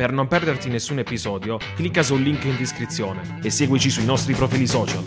[0.00, 4.66] Per non perderti nessun episodio, clicca sul link in descrizione e seguici sui nostri profili
[4.66, 5.04] social.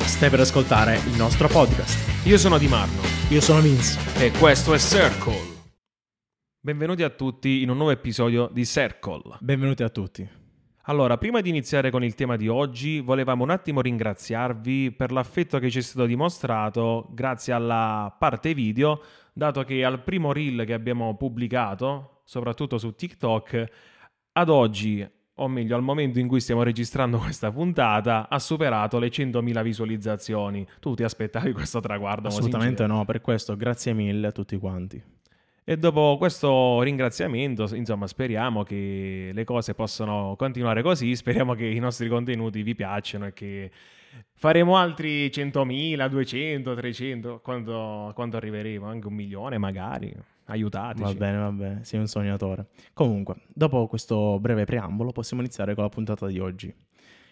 [0.00, 2.26] Stai per ascoltare il nostro podcast.
[2.26, 3.96] Io sono Di Marno Io sono Vince.
[4.20, 5.38] e questo è Circle.
[6.58, 9.36] Benvenuti a tutti in un nuovo episodio di Circle.
[9.38, 10.28] Benvenuti a tutti.
[10.86, 15.60] Allora, prima di iniziare con il tema di oggi, volevamo un attimo ringraziarvi per l'affetto
[15.60, 19.00] che ci è stato dimostrato grazie alla parte video,
[19.32, 23.64] dato che al primo reel che abbiamo pubblicato, soprattutto su TikTok,
[24.32, 29.08] ad oggi, o meglio al momento in cui stiamo registrando questa puntata, ha superato le
[29.08, 30.66] 100.000 visualizzazioni.
[30.78, 32.28] Tu ti aspettavi questo traguardo?
[32.28, 35.02] Assolutamente no, per questo grazie mille a tutti quanti.
[35.64, 41.78] E dopo questo ringraziamento, insomma, speriamo che le cose possano continuare così, speriamo che i
[41.78, 43.70] nostri contenuti vi piacciono e che
[44.34, 50.14] faremo altri 100.000, 200, 300, quando, quando arriveremo, anche un milione magari.
[50.50, 51.02] Aiutateci.
[51.02, 52.68] Va bene, va bene, sei un sognatore.
[52.94, 56.74] Comunque, dopo questo breve preambolo possiamo iniziare con la puntata di oggi.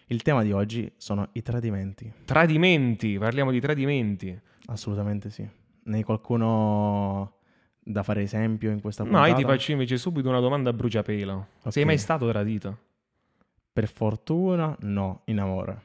[0.07, 2.11] Il tema di oggi sono i tradimenti.
[2.25, 4.39] Tradimenti, parliamo di tradimenti.
[4.67, 5.47] Assolutamente sì.
[5.83, 7.33] Ne hai qualcuno
[7.79, 9.29] da fare esempio in questa No, puntata?
[9.29, 11.47] io ti faccio invece subito una domanda a bruciapelo.
[11.69, 11.87] Sei Ok.
[11.87, 12.77] mai stato tradito?
[13.73, 15.81] Per fortuna no, in amore.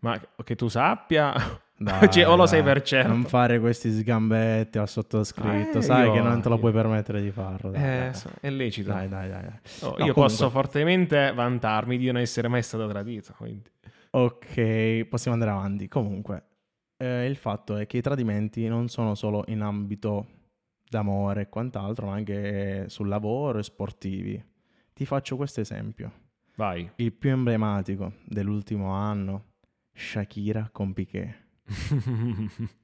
[0.00, 1.32] Ma che tu sappia,
[1.76, 3.08] Dai, Cioè, o lo sai per certo?
[3.08, 7.20] Non fare questi sgambetti al sottoscritto, Eh, sai io- che non te lo puoi permettere
[7.20, 7.70] di farlo.
[7.70, 8.32] Dai, eh, dai.
[8.40, 8.90] è lecito.
[8.92, 9.40] dai, dai, dai.
[9.42, 9.58] Oh, No, io
[9.96, 13.34] comunque- posso fortemente vantarmi di non essere mai stato tradito.
[13.36, 13.68] quindi.
[14.10, 15.88] Ok, possiamo andare avanti.
[15.88, 16.44] Comunque,
[16.96, 20.26] eh, il fatto è che i tradimenti non sono solo in ambito
[20.88, 24.42] d'amore e quant'altro, ma anche sul lavoro e sportivi.
[24.92, 26.12] Ti faccio questo esempio.
[26.54, 26.88] Vai.
[26.96, 29.46] Il più emblematico dell'ultimo anno,
[29.92, 31.42] Shakira con Piqué.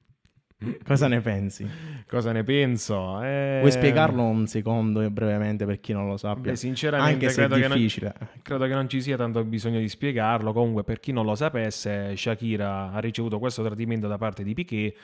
[0.85, 1.67] Cosa ne pensi?
[2.07, 3.23] Cosa ne penso?
[3.23, 6.51] Eh, Vuoi spiegarlo un secondo brevemente per chi non lo sappia?
[6.51, 8.15] Beh, sinceramente, Anche se è credo, che non, difficile.
[8.43, 10.53] credo che non ci sia tanto bisogno di spiegarlo.
[10.53, 14.95] Comunque, per chi non lo sapesse, Shakira ha ricevuto questo tradimento da parte di Piquet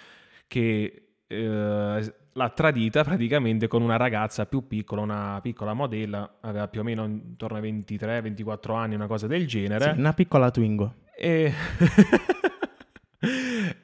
[0.46, 6.80] che eh, l'ha tradita praticamente con una ragazza più piccola, una piccola modella, aveva più
[6.80, 9.92] o meno intorno ai 23-24 anni, una cosa del genere.
[9.94, 10.96] Sì, una piccola Twingo.
[11.16, 11.50] E...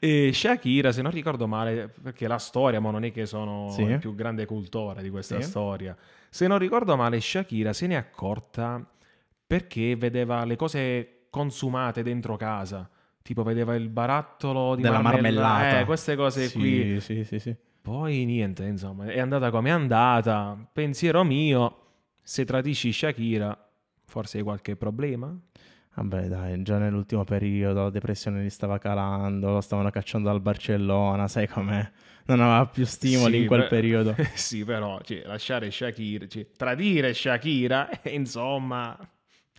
[0.05, 3.83] e Shakira, se non ricordo male, perché la storia, ma non è che sono Sì.
[3.83, 5.49] il più grande cultore di questa Sì.
[5.49, 5.97] storia.
[6.29, 8.85] Se non ricordo male, Shakira se ne è accorta
[9.47, 12.91] perché vedeva le cose consumate dentro casa.
[13.23, 15.81] Tipo, vedeva il barattolo di Della marmella- marmellata.
[15.81, 17.01] Eh, queste cose sì, qui.
[17.01, 17.55] Sì, sì, sì.
[17.81, 20.57] Poi niente, insomma, è andata come è andata.
[20.73, 21.77] Pensiero mio,
[22.23, 23.57] se tradisci Shakira,
[24.07, 25.33] forse hai qualche problema?
[25.95, 31.29] Vabbè, dai, già nell'ultimo periodo la depressione gli stava calando, lo stavano cacciando dal Barcellona,
[31.29, 31.91] sai com'è?
[32.27, 34.17] Non aveva più stimoli Sì, in quel beh, periodo.
[34.35, 38.97] sì, però, cioè, lasciare Shakira, cioè, tradire Shakira, eh, insomma,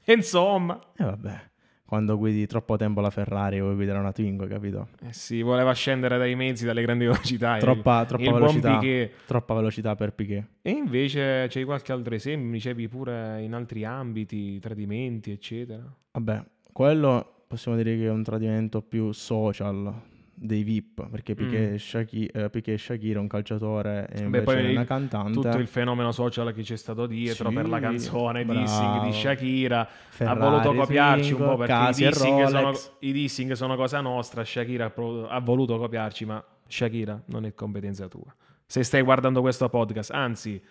[0.05, 1.51] insomma, E vabbè,
[1.93, 4.87] quando guidi troppo tempo la Ferrari vuoi guidare una Twingo, capito?
[5.05, 7.57] eh sì, voleva scendere dai mezzi, dalle grandi velocità.
[7.59, 8.81] Troppa, troppa velocità.
[9.27, 10.43] Troppa velocità per Piquet.
[10.63, 15.83] E invece c'hai qualche altro esempio, mi dicevi pure in altri ambiti, tradimenti, eccetera.
[16.13, 19.93] Vabbè, quello possiamo dire che è un tradimento più social
[20.35, 21.75] dei VIP, perché Piquet, Mm.
[21.75, 25.31] Shaki- Piquet e Shakira è un calciatore e Beh, poi è una cantante.
[25.31, 28.59] Tutto il fenomeno social che c'è stato dietro Sì, per la canzone bravo.
[28.59, 33.11] dissing di Shakira Ferrari, ha voluto copiarci un Twingo, po' perché i dissing, sono, i
[33.13, 34.43] dissing sono cosa nostra.
[34.43, 34.91] Shakira
[35.29, 38.33] ha, voluto copiarci, ma Shakira non è competenza tua.
[38.65, 40.61] Se stai guardando questo podcast, anzi,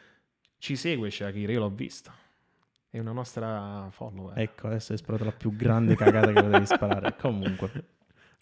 [0.58, 2.10] ci segue Shakira, io l'ho visto.
[2.90, 4.38] È una nostra follower.
[4.38, 7.14] Ecco, adesso è esplodata la più grande cagata che potevi sparare.
[7.20, 7.70] Comunque,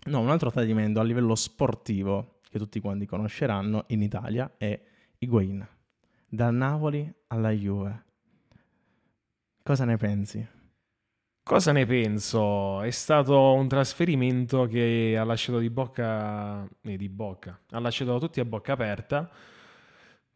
[0.06, 4.78] no, un altro tradimento a livello sportivo che tutti quanti conosceranno in Italia è
[5.18, 5.66] Higuain.
[6.28, 8.04] Dal Napoli alla Juve.
[9.62, 10.46] Cosa ne pensi?
[11.42, 12.80] Cosa ne penso?
[12.82, 18.40] È stato un trasferimento che ha lasciato di bocca, eh, di bocca, ha lasciato tutti
[18.40, 19.30] a bocca aperta.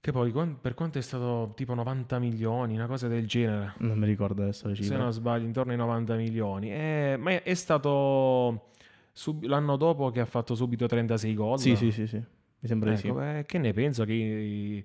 [0.01, 3.75] Che poi per quanto è stato tipo 90 milioni, una cosa del genere.
[3.79, 4.99] Non mi ricordo adesso le Se cifre.
[4.99, 6.71] non sbaglio, intorno ai 90 milioni.
[6.73, 8.71] Eh, ma è, è stato
[9.15, 11.59] sub- l'anno dopo che ha fatto subito 36 gol.
[11.59, 12.17] Sì, sì, sì, sì.
[12.17, 13.07] Mi sembra di sì.
[13.07, 14.85] Ecco, eh, che ne penso che i,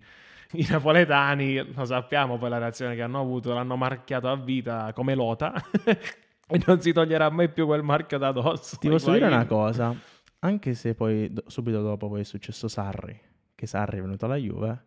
[0.52, 5.16] i napoletani, lo sappiamo poi la reazione che hanno avuto, l'hanno marchiato a vita come
[5.16, 5.54] Lota
[6.48, 8.78] e non si toglierà mai più quel marchio da addosso.
[8.78, 9.94] Ti posso dire una cosa,
[10.40, 13.20] anche se poi do- subito dopo poi è successo Sarri,
[13.56, 14.86] che Sarri è venuto alla Juve,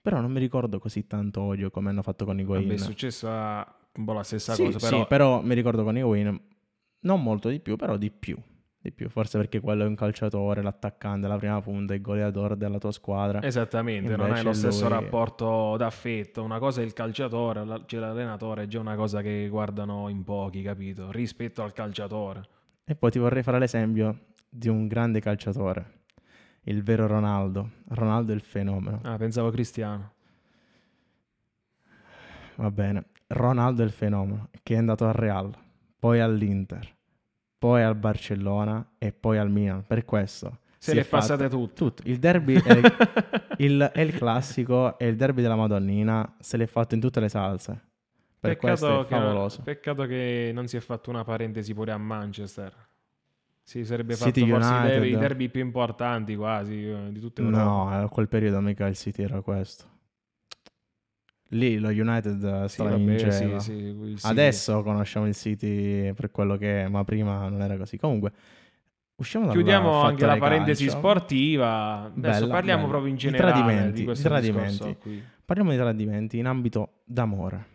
[0.00, 2.68] però non mi ricordo così tanto odio come hanno fatto con Higuain.
[2.68, 5.96] Vabbè, è successa un po' la stessa sì, cosa, sì, però però mi ricordo con
[5.96, 6.40] Higuain
[7.00, 8.36] non molto di più, però di più.
[8.86, 12.78] Di più, forse perché quello è un calciatore, l'attaccante, la prima punta, il goleador della
[12.78, 13.42] tua squadra.
[13.42, 16.44] Esattamente, non Invece è lo stesso lui- rapporto d'affetto.
[16.44, 20.22] Una cosa è il calciatore, la- cioè l'allenatore è già una cosa che guardano in
[20.22, 21.10] pochi, capito?
[21.10, 22.42] Rispetto al calciatore.
[22.84, 26.02] E poi ti vorrei fare l'esempio di un grande calciatore,
[26.66, 27.68] il vero Ronaldo.
[27.88, 29.00] Ronaldo è il fenomeno.
[29.02, 30.12] Ah, pensavo Cristiano.
[32.54, 33.06] Va bene.
[33.26, 35.52] Ronaldo è il fenomeno, che è andato al Real,
[35.98, 36.94] poi all'Inter,
[37.58, 39.84] poi al Barcellona e poi al Milan.
[39.86, 41.74] Per questo Se le è passate tutte.
[41.74, 42.02] tutto.
[42.06, 42.80] Il derby è
[43.58, 47.28] il, è il classico, è il derby della Madonnina, se l'è fatto in tutte le
[47.28, 47.80] salse.
[48.38, 49.62] Per questo Peccato è che, favoloso.
[49.62, 52.72] peccato che non si è fatto una parentesi pure a Manchester.
[53.62, 54.90] Si sarebbe City fatto forse i United.
[54.92, 57.62] derby, i derby più importanti quasi eh, di tutte Europa.
[57.64, 59.94] No, a quel periodo mica il City era questo.
[61.50, 64.26] Lì lo United Sì, vabbè, sì, sì.
[64.26, 67.96] Adesso conosciamo il City per quello che è, ma prima non era così.
[67.96, 68.32] Comunque,
[69.16, 70.98] usciamo Chiudiamo anche la parentesi calcio.
[70.98, 72.02] sportiva.
[72.02, 72.90] Adesso Bella, parliamo bella.
[72.90, 74.72] proprio in I generale tradimenti, di i tradimenti.
[74.72, 75.22] discorso qui.
[75.44, 77.74] Parliamo di tradimenti in ambito d'amore.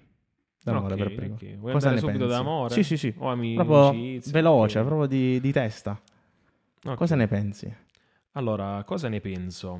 [0.63, 1.33] D'amore Ok, per primo.
[1.35, 1.57] ok.
[1.57, 2.43] Vuoi Cosa andare ne subito pensi?
[2.43, 2.73] d'amore?
[2.73, 3.13] Sì, sì, sì.
[3.17, 4.31] O ami- Proprio amicizia?
[4.33, 4.85] veloce, Ok.
[4.85, 5.99] proprio di, di testa.
[6.83, 6.95] Ok.
[6.95, 7.73] Cosa ne pensi?
[8.33, 9.79] Allora, cosa ne penso?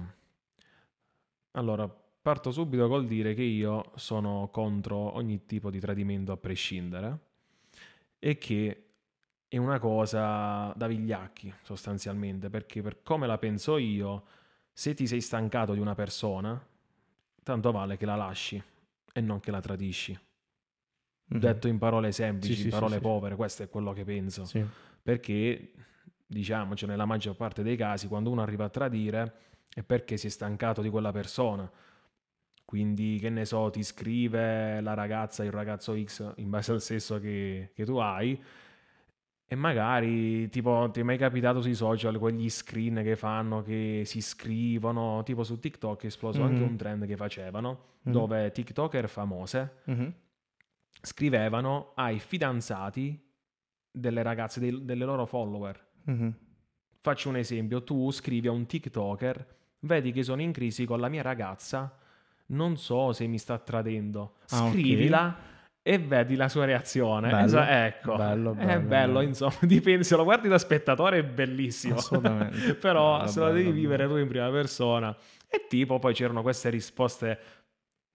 [1.52, 1.88] Allora,
[2.22, 7.20] parto subito col dire che io sono contro ogni tipo di tradimento a prescindere
[8.20, 8.86] e che
[9.48, 14.24] è una cosa da vigliacchi sostanzialmente, perché per come la penso io,
[14.72, 16.64] se ti sei stancato di una persona,
[17.44, 18.62] tanto vale che la lasci
[19.12, 20.18] e non che la tradisci.
[21.34, 21.40] Mhm.
[21.40, 23.02] Detto in parole semplici, Sì, in sì, parole sì.
[23.02, 24.46] povere, questo è quello che penso
[25.02, 25.72] perché
[26.28, 29.34] diciamoci nella maggior parte dei casi quando uno arriva a tradire
[29.74, 31.70] è perché si è stancato di quella persona
[32.72, 37.20] quindi che ne so ti scrive la ragazza il ragazzo X in base al sesso
[37.20, 38.42] che, che tu hai
[39.46, 44.22] e magari tipo ti è mai capitato sui social quegli screen che fanno che si
[44.22, 46.70] scrivono tipo su TikTok è esploso anche Mhm.
[46.70, 47.70] un trend che facevano
[48.04, 48.12] Mhm.
[48.14, 50.14] dove TikToker famose Mhm.
[51.02, 53.20] scrivevano ai fidanzati
[53.92, 55.78] delle ragazze, dei- delle loro follower.
[56.04, 56.34] Mhm.
[57.00, 61.10] Faccio un esempio, tu scrivi a un TikToker, vedi che sono in crisi con la
[61.10, 61.98] mia ragazza,
[62.52, 64.36] non so se mi sta tradendo.
[64.50, 64.70] Ah.
[64.70, 65.38] Scrivila
[65.84, 67.30] e vedi la sua reazione.
[67.30, 69.22] Bello, Esa- ecco, bello, è bello, bello, bello.
[69.22, 71.96] insomma, dipende, se lo guardi da spettatore è bellissimo.
[71.96, 72.76] Assolutamente.
[72.80, 73.82] Però Bello, se lo bello, devi bello.
[73.82, 75.16] vivere tu in prima persona.
[75.48, 77.40] E tipo, poi c'erano queste risposte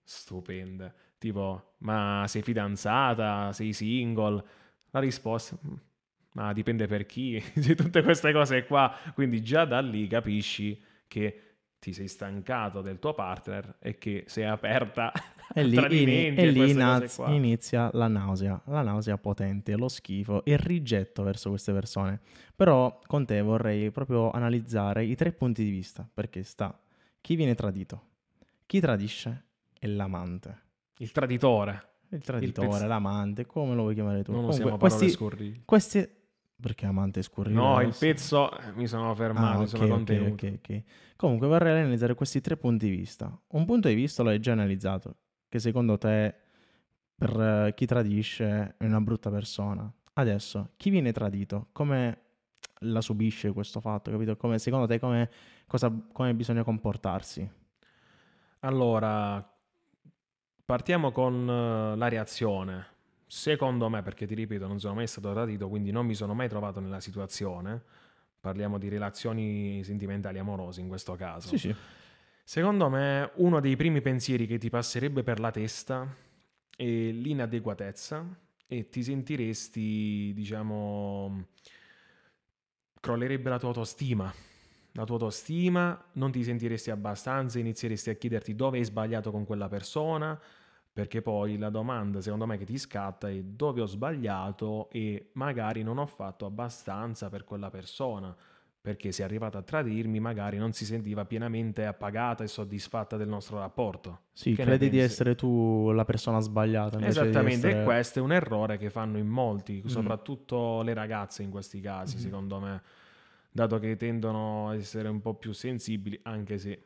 [0.02, 0.94] stupende.
[1.18, 3.52] Tipo, ma sei fidanzata?
[3.52, 4.44] Sei single?
[4.90, 5.74] La risposta, "Mm,
[6.32, 7.42] ma dipende per chi.
[7.76, 8.94] Tutte queste cose qua.
[9.14, 11.40] Quindi già da lì capisci che
[11.78, 15.12] ti sei stancato del tuo partner e che sei aperta
[15.54, 20.42] E lì, tradimenti e lì queste inaz- inizia la nausea, la nausea potente, lo schifo,
[20.44, 22.20] il rigetto verso queste persone.
[22.54, 26.78] Però con te vorrei proprio analizzare i tre punti di vista, perché sta
[27.20, 28.02] chi viene tradito,
[28.66, 29.44] chi tradisce
[29.78, 30.62] e l'amante.
[30.98, 31.94] Il traditore.
[32.10, 34.32] Il traditore, pezz- l'amante, come lo vuoi chiamare tu?
[34.32, 35.62] Non Comunque, usiamo parole questi, scurrili.
[35.64, 36.08] questi...
[36.58, 37.58] Perché amante scurrile?
[37.58, 40.46] No, il pezzo eh, mi sono fermato, Ah, mi ok, sono contenuto.
[40.46, 40.82] ok, ok.
[41.16, 43.38] Comunque vorrei analizzare questi tre punti di vista.
[43.48, 45.16] Un punto di vista l'hai già analizzato,
[45.48, 46.34] che secondo te
[47.14, 49.90] per eh, chi tradisce è una brutta persona.
[50.14, 52.20] Adesso, chi viene tradito, come
[52.80, 54.36] la subisce questo fatto, capito?
[54.36, 55.30] Come, secondo te come,
[55.66, 57.46] cosa, come bisogna comportarsi?
[58.60, 59.46] Allora,
[60.64, 62.94] partiamo con eh, la reazione.
[63.26, 66.48] Secondo me, perché ti ripeto, non sono mai stato tradito, quindi non mi sono mai
[66.48, 67.82] trovato nella situazione.
[68.38, 71.48] Parliamo di relazioni sentimentali amorose in questo caso.
[71.48, 71.74] Sì, sì.
[72.44, 76.06] Secondo me, uno dei primi pensieri che ti passerebbe per la testa
[76.76, 78.24] è l'inadeguatezza
[78.68, 81.46] e ti sentiresti, diciamo,
[83.00, 84.32] crollerebbe la tua autostima.
[84.92, 89.68] La tua autostima, non ti sentiresti abbastanza, inizieresti a chiederti dove hai sbagliato con quella
[89.68, 90.40] persona,
[90.96, 95.82] perché poi la domanda, secondo me, che ti scatta è dove ho sbagliato e magari
[95.82, 98.34] non ho fatto abbastanza per quella persona
[98.80, 103.28] perché se è arrivata a tradirmi magari non si sentiva pienamente appagata e soddisfatta del
[103.28, 104.20] nostro rapporto.
[104.32, 106.98] Sì, Che credi di essere tu la persona sbagliata.
[107.04, 109.88] Esattamente, essere- e questo è un errore che fanno in molti, Mm.
[109.88, 112.22] soprattutto le ragazze in questi casi, Mhm.
[112.22, 112.82] secondo me,
[113.50, 116.82] dato che tendono a essere un po' più sensibili, anche se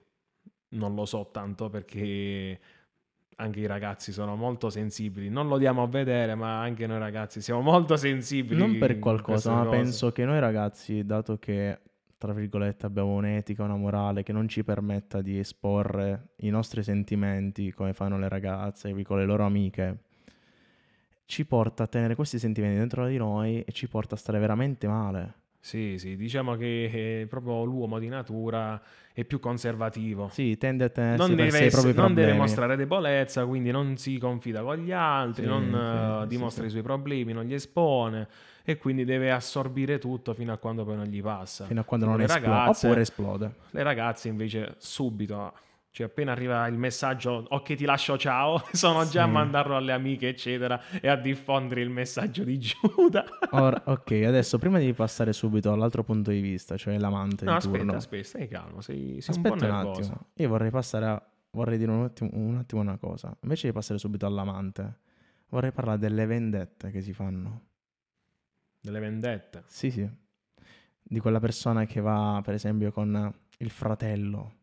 [0.70, 2.58] non lo so tanto perché
[3.40, 5.30] anche i ragazzi sono molto sensibili.
[5.30, 8.60] Non lo diamo a vedere, ma anche noi ragazzi siamo molto sensibili.
[8.60, 9.76] Non per qualcosa, ma cose.
[9.76, 11.80] penso che noi ragazzi, dato che
[12.18, 17.72] tra virgolette abbiamo un'etica, una morale che non ci permetta di esporre i nostri sentimenti
[17.72, 20.02] come fanno le ragazze con le loro amiche,
[21.24, 24.86] ci porta a tenere questi sentimenti dentro di noi e ci porta a stare veramente
[24.86, 25.39] male.
[25.62, 28.80] Sì, sì, diciamo che eh, proprio l'uomo di natura
[29.12, 30.28] è più conservativo.
[30.32, 34.16] Sì, tende a tenersi Non deve, i propri non deve mostrare debolezza, quindi non si
[34.18, 36.68] confida con gli altri, Sì, non sì, eh, dimostra sì.
[36.68, 38.26] i suoi problemi, non li espone
[38.64, 41.66] e quindi deve assorbire tutto fino a quando poi non gli passa.
[41.66, 42.46] Fino a quando non le esplode.
[42.48, 43.54] ragazze- Oppure esplode.
[43.70, 45.52] Le ragazze invece subito,
[45.92, 49.32] cioè appena arriva il messaggio ok ti lascio ciao, sono già a Sì.
[49.32, 53.24] mandarlo alle amiche eccetera e a diffondere il messaggio di Giuda.
[53.52, 57.56] Ora, ok, adesso prima di passare subito all'altro punto di vista, cioè l'amante No, di
[57.58, 57.94] aspetta, turno.
[57.96, 60.00] aspetta, stai calmo, sei, sei Aspetta un po' un nervoso.
[60.00, 60.26] attimo.
[60.34, 61.24] Io vorrei passare a...
[61.52, 63.36] Vorrei dire un attimo, un attimo una cosa.
[63.42, 64.98] Invece di passare subito all'amante,
[65.48, 67.62] vorrei parlare delle vendette che si fanno.
[68.80, 69.64] Delle vendette.
[69.66, 70.08] Sì, sì.
[71.02, 74.58] Di quella persona che va, per esempio, con il fratello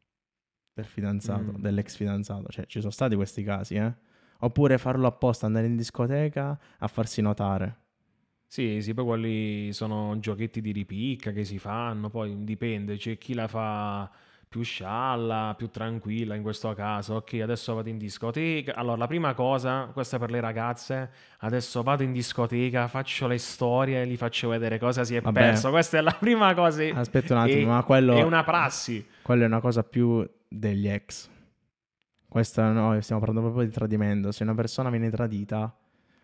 [0.81, 1.61] del fidanzato, Mm.
[1.61, 2.47] dell'ex fidanzato.
[2.49, 3.93] Cioè, ci sono stati questi casi, eh?
[4.39, 7.77] Oppure farlo apposta, andare in discoteca a farsi notare.
[8.45, 13.33] Sì, sì, poi quelli sono giochetti di ripicca che si fanno, poi dipende, c'è chi
[13.33, 14.09] la fa
[14.49, 17.15] più scialla, più tranquilla in questo caso.
[17.15, 18.75] Ok, adesso vado in discoteca.
[18.75, 24.01] Allora, la prima cosa, questa per le ragazze, adesso vado in discoteca, faccio le storie
[24.01, 25.39] e gli faccio vedere cosa si è Vabbè.
[25.39, 25.69] perso.
[25.69, 26.83] Questa è la prima cosa.
[26.93, 28.15] Aspetta un attimo, e- ma quello...
[28.15, 29.05] È una prassi.
[29.21, 31.29] Quello è una cosa più degli ex.
[32.29, 34.31] Questa no, stiamo parlando proprio di tradimento.
[34.31, 35.73] Se una persona viene tradita,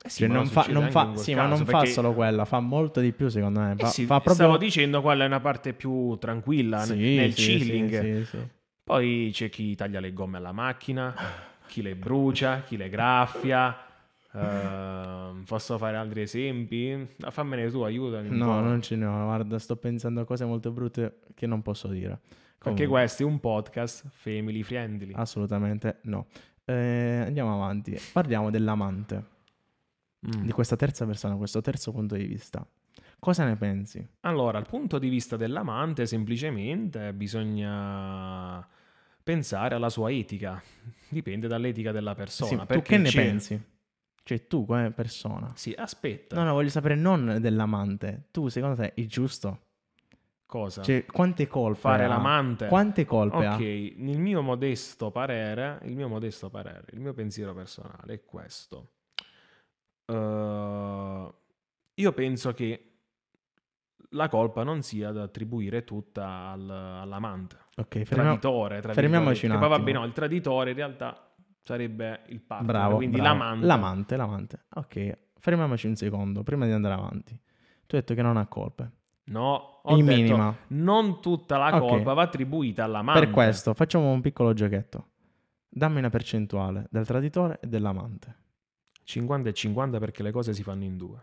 [0.06, 2.60] sì, cioè ma non fa, non fa- sì, ma non fa perché- solo quella, fa
[2.60, 3.72] molto di più secondo me.
[3.74, 4.34] Eh Fa, sì, fa proprio...
[4.34, 8.28] Stavo dicendo, quella è una parte più tranquilla Sì, nel sì, chilling.
[8.84, 11.16] Poi c'è chi taglia le gomme alla macchina,
[11.68, 13.78] chi le brucia, chi le graffia.
[14.36, 17.08] Ehm, posso fare altri esempi?
[17.22, 18.30] Ah, Fammene tu, aiutami.
[18.36, 19.24] No, non ce ne ho.
[19.26, 22.20] Guarda, sto pensando a cose molto brutte che non posso dire.
[22.20, 25.14] Perché Comunque, questo è un podcast family friendly.
[25.16, 26.28] Assolutamente no.
[26.66, 27.98] Eh, andiamo avanti.
[28.12, 29.24] Parliamo dell'amante,
[30.26, 30.42] Mm.
[30.44, 32.66] di questa terza persona, questo terzo punto di vista.
[33.20, 34.06] Cosa ne pensi?
[34.22, 38.66] Allora, dal punto di vista dell'amante, semplicemente bisogna
[39.22, 40.62] pensare alla sua etica.
[41.10, 42.66] Dipende dall'etica della persona.
[42.68, 43.64] Sì, tu che ne c'è- pensi?
[44.24, 45.52] Cioè, tu come persona.
[45.56, 46.36] Sì, aspetta.
[46.38, 48.28] No, no, voglio sapere non dell'amante.
[48.32, 49.60] Tu, secondo te, è giusto?
[50.46, 50.82] Cosa?
[50.82, 52.08] Cioè, quante colpe Fare ha?
[52.08, 52.68] l'amante?
[52.68, 53.56] Quante colpe ha?
[53.56, 58.92] Ok, nel mio modesto parere, il mio modesto parere, il mio pensiero personale è questo.
[60.06, 61.34] Eh,
[61.96, 62.88] io penso che
[64.10, 67.58] la colpa non sia da attribuire tutta al- all'amante.
[67.78, 69.54] Ok, fermiamo- Traditore, tra fermiamoci un.
[69.54, 70.00] Che Poi vabbè, attimo.
[70.00, 73.38] no, il traditore in realtà sarebbe il partner, Bravo, quindi bravo.
[73.40, 73.66] l'amante.
[73.66, 74.66] L'amante, l'amante.
[74.76, 77.34] Ok, fermiamoci un secondo prima di andare avanti.
[77.86, 78.92] Tu hai detto che non ha colpe.
[79.26, 80.56] No, ho In detto, minima.
[80.70, 83.22] non tutta la colpa va attribuita all'amante.
[83.22, 85.08] Per questo, facciamo un piccolo giochetto.
[85.70, 88.42] Dammi una percentuale del traditore e dell'amante.
[89.04, 91.20] 50 e 50 perché le cose si fanno in due.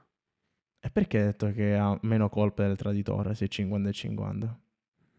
[0.80, 4.58] E perché hai detto che ha meno colpe del traditore se è 50 e 50?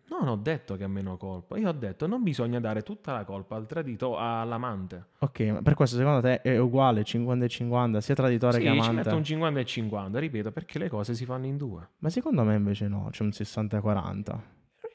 [0.10, 1.58] Non ho detto che ha meno colpa.
[1.58, 5.06] Io ho detto non bisogna dare tutta la colpa al tradito all'amante.
[5.20, 8.66] Ok, ma per questo secondo te è uguale 50 e 50, sia traditore Sì, che
[8.66, 8.94] ci amante?
[8.94, 11.88] metto un 50 e 50, ripeto, perché le cose si fanno in due.
[12.00, 14.44] Ma secondo me invece no, c'è un 60 e 40.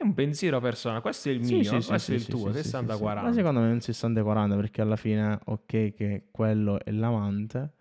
[0.06, 2.62] È un pensiero personale, questo è il mio, sì, questo sì, è il tuo, sì,
[2.62, 3.18] sì, sì, 60-40.
[3.18, 3.24] sì.
[3.24, 6.90] Ma secondo me è un 60 e 40 perché alla fine, ok, che quello è
[6.92, 7.72] l'amante,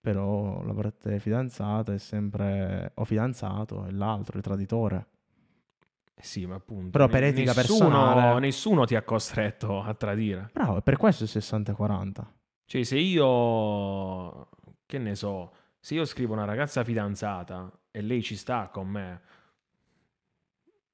[0.00, 5.06] però la parte fidanzata è sempre o fidanzato e l'altro, il traditore.
[6.14, 6.90] Eh Sì, ma appunto.
[6.90, 10.50] Però per etica nessuno, personale- Nessuno ti ha costretto a tradire.
[10.52, 12.32] Bravo, e per questo è 60 e 40.
[12.64, 14.48] Cioè, se io,
[14.84, 19.20] che ne so, se io scrivo una ragazza fidanzata e lei ci sta con me,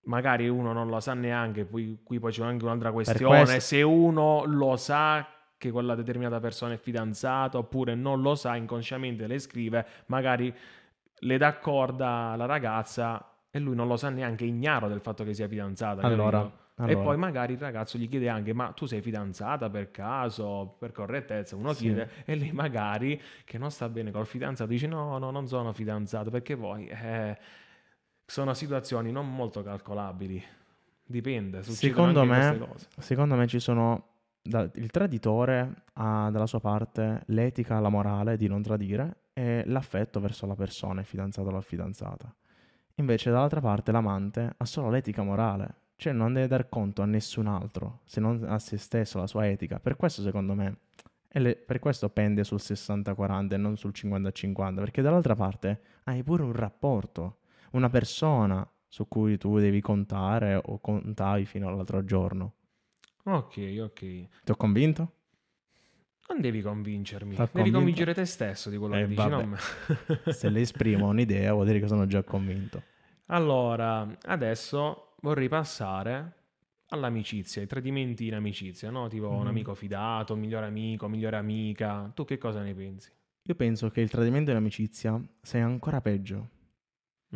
[0.04, 3.82] magari uno non lo sa neanche, poi, qui poi c'è anche un'altra questione, questo- se
[3.82, 9.38] uno lo sa che quella determinata persona è fidanzata oppure non lo sa, inconsciamente le
[9.38, 10.54] scrive, magari
[11.20, 15.32] le dà corda alla ragazza e lui non lo sa neanche, ignaro del fatto che
[15.32, 16.02] sia fidanzata.
[16.02, 16.62] Allora, capito?
[16.76, 17.00] E allora.
[17.02, 21.54] poi magari il ragazzo gli chiede anche: Ma tu sei fidanzata per caso, per correttezza?
[21.54, 21.84] Uno Sì.
[21.84, 25.72] chiede, e lei magari che non sta bene col fidanzato dice: No, no, non sono
[25.72, 27.38] fidanzato perché poi eh,
[28.24, 30.42] sono situazioni non molto calcolabili.
[31.06, 31.62] Dipende.
[31.62, 32.66] Secondo me-.
[32.98, 34.06] Secondo me ci sono...
[34.42, 40.20] da- il traditore ha dalla sua parte l'etica, la morale di non tradire e l'affetto
[40.20, 42.34] verso la persona, il fidanzato o la fidanzata.
[42.96, 47.48] Invece dall'altra parte l'amante ha solo l'etica morale, cioè non deve dar conto a nessun
[47.48, 49.80] altro, se non a se stesso, la sua etica.
[49.80, 50.76] Per questo secondo me,
[51.28, 56.44] le- per questo pende sul 60-40 e non sul 50-50, perché dall'altra parte hai pure
[56.44, 57.38] un rapporto,
[57.74, 62.54] una persona su cui tu devi contare o contavi fino all'altro giorno.
[63.24, 64.00] Ok, ok.
[64.44, 65.12] Ti ho convinto?
[66.28, 67.76] Non devi convincermi, T'ha devi convinto?
[67.78, 69.56] convincere te stesso di quello Eh, che dici, non.
[70.30, 72.82] Se le esprimo un'idea vuol dire che sono già convinto.
[73.26, 76.32] Allora, adesso vorrei passare
[76.88, 79.08] all'amicizia, ai tradimenti in amicizia, no?
[79.08, 79.48] Tipo un Mhm.
[79.48, 82.10] amico fidato, un migliore amico, migliore amica.
[82.14, 83.10] Tu che cosa ne pensi?
[83.46, 86.50] Io penso che il tradimento in amicizia sia ancora peggio.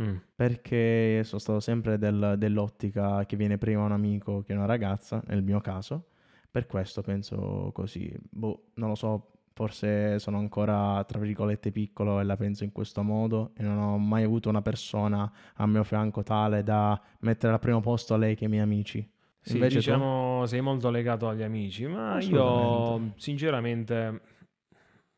[0.00, 0.16] Mm.
[0.34, 5.42] Perché sono stato sempre del- dell'ottica che viene prima un amico che una ragazza, nel
[5.42, 6.06] mio caso.
[6.50, 8.12] Per questo penso così.
[8.30, 13.02] Boh, non lo so, forse sono ancora, tra virgolette, piccolo e la penso in questo
[13.02, 17.58] modo e non ho mai avuto una persona a mio fianco tale da mettere al
[17.58, 19.06] primo posto lei che i miei amici.
[19.40, 19.80] Sì, Invece tu?
[19.80, 24.20] diciamo sei molto legato agli amici, ma io sinceramente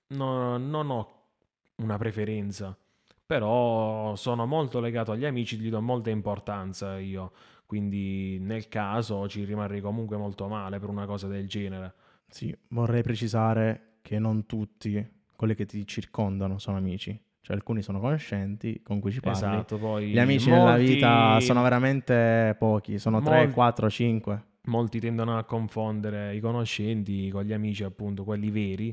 [0.09, 1.09] no- non ho
[1.77, 2.77] una preferenza,
[3.41, 7.31] però sono molto legato agli amici, gli do molta importanza io,
[7.65, 11.95] quindi nel caso ci rimarrei comunque molto male per una cosa del genere.
[12.29, 17.17] Sì, vorrei precisare che non tutti quelli che ti circondano sono amici.
[17.41, 19.37] Cioè alcuni sono conoscenti con cui ci parli.
[19.39, 24.45] Esatto, poi Gli amici nella molti- vita sono veramente pochi, sono 3, Mol- 4, 5.
[24.65, 28.93] Molti tendono a confondere i conoscenti con gli amici, appunto, quelli veri,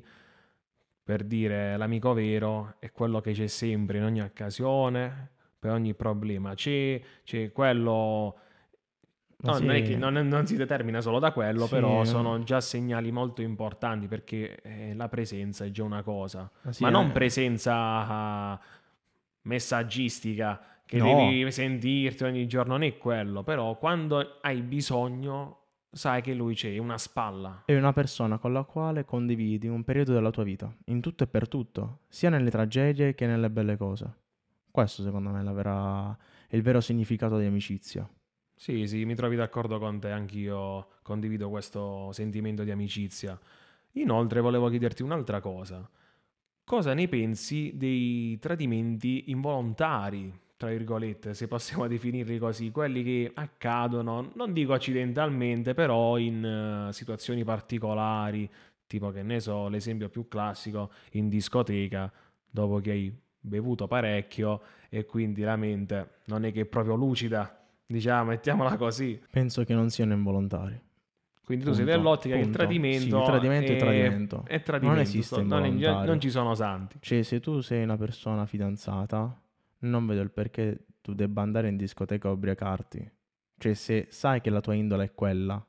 [1.07, 6.53] per dire l'amico vero è quello che c'è sempre in ogni occasione, per ogni problema.
[6.53, 8.35] C'è, c'è quello...
[9.37, 12.43] No, sì, non, è che- non non si determina solo da quello, Sì, però sono
[12.43, 16.51] già segnali molto importanti perché eh, la presenza è già una cosa.
[16.63, 18.59] ma sì, Ma non eh, presenza ah,
[19.43, 21.05] messaggistica che No.
[21.15, 26.77] devi sentirti ogni giorno, non è quello, però quando hai bisogno sai che lui c'è,
[26.77, 27.63] una spalla.
[27.65, 31.27] È una persona con la quale condividi un periodo della tua vita, in tutto e
[31.27, 34.13] per tutto, sia nelle tragedie che nelle belle cose.
[34.69, 36.15] Questo secondo me è, vera-
[36.47, 38.07] è il vero significato di amicizia.
[38.53, 43.39] Sì, sì, mi trovi d'accordo con te, anch'io condivido questo sentimento di amicizia.
[43.93, 45.87] Inoltre volevo chiederti un'altra cosa.
[46.63, 54.31] Cosa ne pensi dei tradimenti involontari, tra virgolette, se possiamo definirli così, quelli che accadono,
[54.35, 56.43] non dico accidentalmente, però in
[56.89, 58.49] eh, situazioni particolari,
[58.87, 62.11] tipo che ne so, l'esempio più classico, in discoteca,
[62.49, 67.65] dopo che hai bevuto parecchio e quindi la mente non è che è proprio lucida,
[67.85, 69.21] diciamo, mettiamola così.
[69.31, 70.81] Penso che non siano involontari.
[71.45, 72.57] Quindi tu sei Punto, dell'ottica che il punto.
[72.59, 74.43] tradimento, Sì, il tradimento è tradimento.
[74.47, 76.97] è tradimento, Non esiste non, è- non ci sono santi.
[76.99, 79.39] Cioè, se tu sei una persona fidanzata,
[79.79, 83.11] non vedo il perché tu debba andare in discoteca a ubriacarti.
[83.57, 85.65] Cioè, se sai che la tua indole è quella,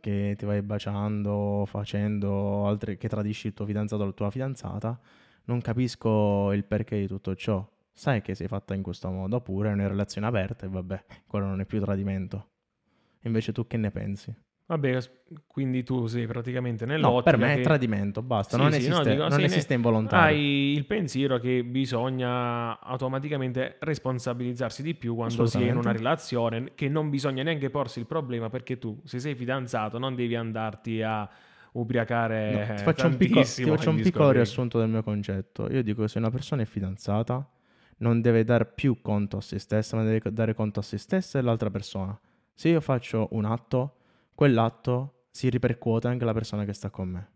[0.00, 5.00] che ti vai baciando, facendo altre, che tradisci il tuo fidanzato o la tua fidanzata,
[5.44, 7.68] non capisco il perché di tutto ciò.
[7.92, 11.46] Sai che sei fatta in questo modo, oppure è una relazione aperta e vabbè, quello
[11.46, 12.50] non è più tradimento.
[13.22, 14.34] Invece tu che ne pensi?
[14.68, 14.98] Vabbè,
[15.46, 18.76] quindi tu sei praticamente No, nell'ottica per me è che tradimento, basta, Sì, non sì,
[18.78, 20.36] esiste, no, dico, non sei ne- esiste involontario.
[20.36, 26.72] hai il pensiero che bisogna automaticamente responsabilizzarsi di più quando si è in una relazione,
[26.74, 31.00] che non bisogna neanche porsi il problema perché tu, se sei fidanzato, non devi andarti
[31.02, 31.28] a
[31.72, 35.70] ubriacare No, ti faccio un, piccolo, ti faccio un piccolo riassunto del mio concetto.
[35.70, 37.48] Io dico che se una persona è fidanzata,
[37.98, 41.38] non deve dare più conto a se stessa, ma deve dare conto a se stessa
[41.38, 42.18] e all'altra persona.
[42.54, 43.96] Se io faccio un atto,
[44.36, 47.32] quell'atto si ripercuote anche alla persona che sta con me.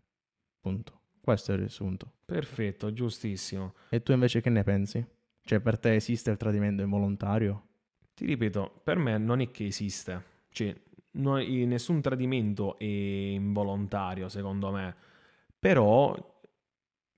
[0.61, 0.99] Punto.
[1.19, 2.13] Questo è il riassunto.
[2.25, 3.73] Perfetto, giustissimo.
[3.89, 5.05] E tu invece che ne pensi?
[5.43, 7.67] Cioè, per te esiste il tradimento involontario?
[8.13, 10.75] Ti ripeto, per me non è che esiste, cioè
[11.13, 14.95] no- nessun tradimento è involontario secondo me,
[15.57, 16.30] però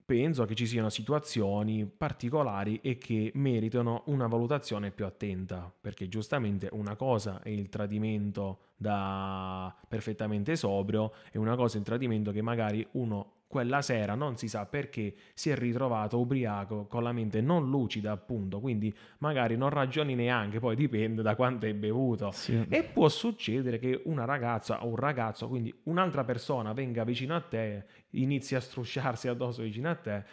[0.06, 6.70] penso che ci siano situazioni particolari e che meritano una valutazione più attenta, perché giustamente
[6.72, 12.42] una cosa è il tradimento da perfettamente sobrio e una cosa è il tradimento che
[12.42, 17.40] magari uno quella sera non si sa perché si è ritrovato ubriaco con la mente
[17.40, 22.32] non lucida appunto, quindi magari non ragioni neanche, poi dipende da quanto hai bevuto.
[22.32, 22.66] Sì.
[22.68, 27.42] E può succedere che una ragazza o un ragazzo, quindi un'altra persona venga vicino a
[27.42, 30.24] te, inizi a strusciarsi addosso vicino a te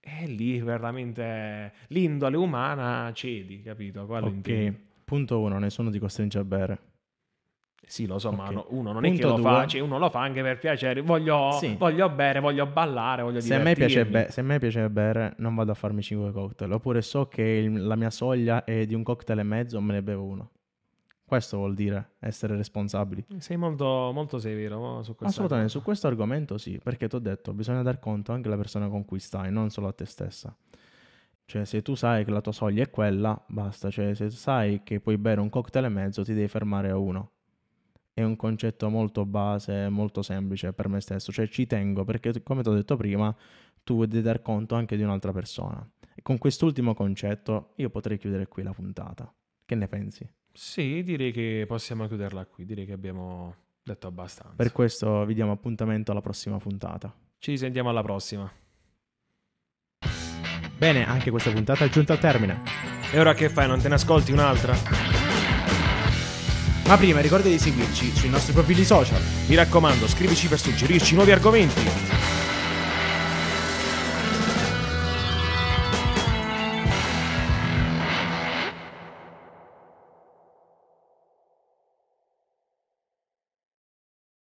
[0.00, 4.06] e lì veramente l'indole umana cedi, capito?
[4.08, 4.26] Ok.
[4.26, 4.78] intendo.
[5.04, 6.89] Punto uno, nessuno ti costringe a bere.
[7.86, 8.50] Sì, lo so, ma Ok.
[8.52, 11.00] no- uno non è che Punto lo fa, cioè uno lo fa anche per piacere,
[11.00, 11.74] voglio, Sì.
[11.76, 14.26] voglio bere, voglio ballare, voglio Se a, me piace divertirmi.
[14.26, 16.70] be- se a me piace bere, non vado a farmi 5 cocktail.
[16.72, 20.02] Oppure so che il- la mia soglia è di un cocktail e mezzo, me ne
[20.02, 20.50] bevo uno.
[21.24, 23.24] Questo vuol dire essere responsabili.
[23.38, 25.78] Sei molto, molto severo su questa Assolutamente, cosa.
[25.78, 29.04] su questo argomento sì, perché ti ho detto, bisogna dar conto anche alla persona con
[29.04, 30.54] cui stai, non solo a te stessa.
[31.44, 33.90] Cioè, se tu sai che la tua soglia è quella, basta.
[33.90, 37.30] Cioè, se sai che puoi bere un cocktail e mezzo, ti devi fermare a uno.
[38.12, 41.32] È un concetto molto base, molto semplice per me stesso.
[41.32, 43.34] Cioè, ci tengo perché, come ti ho detto prima,
[43.82, 45.88] tu devi dar conto anche di un'altra persona.
[46.14, 49.32] E con quest'ultimo concetto, io potrei chiudere qui la puntata.
[49.64, 50.28] Che ne pensi?
[50.52, 52.64] Sì, direi che possiamo chiuderla qui.
[52.64, 54.54] Direi che abbiamo detto abbastanza.
[54.56, 57.14] Per questo vi diamo appuntamento alla prossima puntata.
[57.38, 58.50] Ci sentiamo alla prossima.
[60.76, 62.62] Bene, anche questa puntata è giunta al termine.
[63.12, 63.66] E ora che fai?
[63.66, 65.09] Non te ne ascolti un'altra?
[66.90, 69.20] Ma prima ricorda di seguirci sui nostri profili social.
[69.46, 72.29] Mi raccomando, scrivici per suggerirci nuovi argomenti.